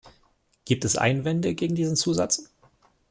[0.65, 2.49] Gibt es Einwände gegen diesen Zusatz?